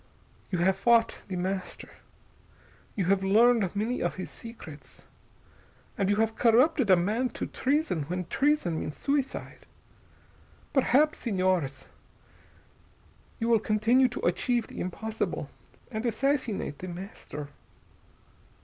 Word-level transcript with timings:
You 0.49 0.57
have 0.57 0.77
fought 0.77 1.19
The 1.27 1.35
Master, 1.35 1.89
you 2.95 3.05
have 3.05 3.23
learned 3.23 3.75
many 3.75 4.01
of 4.01 4.15
his 4.15 4.31
secrets, 4.31 5.03
and 5.95 6.09
you 6.09 6.15
have 6.15 6.35
corrupted 6.35 6.89
a 6.89 6.95
man 6.95 7.29
to 7.37 7.45
treason 7.45 8.05
when 8.05 8.25
treason 8.25 8.79
means 8.79 8.97
suicide. 8.97 9.67
Perhaps, 10.73 11.19
Señores, 11.23 11.85
you 13.39 13.47
will 13.47 13.59
continue 13.59 14.07
to 14.07 14.25
achieve 14.25 14.65
the 14.65 14.79
impossible, 14.79 15.51
and 15.91 16.03
assassinate 16.03 16.79
The 16.79 16.87
Master." 16.87 17.49